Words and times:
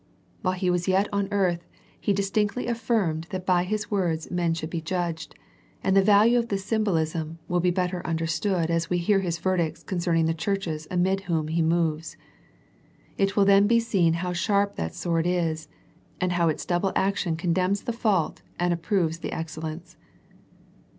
While 0.41 0.55
He 0.55 0.71
was 0.71 0.87
yet 0.87 1.07
on 1.13 1.27
earth, 1.29 1.63
He 1.99 2.11
distinctly 2.11 2.65
affirmed 2.65 3.27
that 3.29 3.45
by 3.45 3.63
His 3.65 3.91
words 3.91 4.31
men 4.31 4.55
should 4.55 4.71
be 4.71 4.81
judged, 4.81 5.35
and 5.83 5.95
the 5.95 6.01
value 6.01 6.39
of 6.39 6.47
this 6.47 6.65
symbolism 6.65 7.37
will 7.47 7.59
be 7.59 7.69
better 7.69 8.03
understood 8.03 8.71
as 8.71 8.89
we 8.89 8.97
hear 8.97 9.19
His 9.19 9.37
verdicts 9.37 9.83
concerning 9.83 10.25
the 10.25 10.33
churches 10.33 10.87
amid 10.89 11.21
whom 11.25 11.49
He 11.49 11.61
rrioves. 11.61 12.15
It 13.19 13.35
will 13.35 13.45
then 13.45 13.67
be 13.67 13.79
seen 13.79 14.13
how 14.13 14.33
sharp 14.33 14.75
that 14.75 14.95
sword 14.95 15.27
is, 15.27 15.67
and 16.19 16.31
how 16.31 16.47
its 16.49 16.65
double 16.65 16.91
action 16.95 17.35
condemns 17.35 17.83
the 17.83 17.93
fault 17.93 18.41
and 18.57 18.73
approves 18.73 19.19
the 19.19 19.39
excel 19.39 19.65
lence. 19.65 19.97